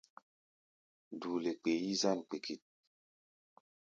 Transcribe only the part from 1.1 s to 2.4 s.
Duule kpee yí-zân